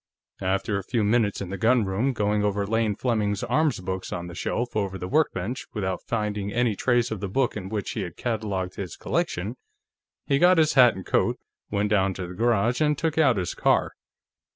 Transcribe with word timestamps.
After 0.41 0.79
a 0.79 0.83
few 0.83 1.03
minutes 1.03 1.41
in 1.41 1.51
the 1.51 1.59
gunroom, 1.59 2.11
going 2.13 2.43
over 2.43 2.65
Lane 2.65 2.95
Fleming's 2.95 3.43
arms 3.43 3.79
books 3.81 4.11
on 4.11 4.25
the 4.25 4.33
shelf 4.33 4.75
over 4.75 4.97
the 4.97 5.07
workbench 5.07 5.67
without 5.75 6.01
finding 6.07 6.51
any 6.51 6.75
trace 6.75 7.11
of 7.11 7.19
the 7.19 7.29
book 7.29 7.55
in 7.55 7.69
which 7.69 7.91
he 7.91 8.01
had 8.01 8.17
catalogued 8.17 8.77
his 8.77 8.95
collection, 8.97 9.57
he 10.25 10.39
got 10.39 10.57
his 10.57 10.73
hat 10.73 10.95
and 10.95 11.05
coat, 11.05 11.37
went 11.69 11.91
down 11.91 12.15
to 12.15 12.25
the 12.25 12.33
garage, 12.33 12.81
and 12.81 12.97
took 12.97 13.19
out 13.19 13.37
his 13.37 13.53
car. 13.53 13.91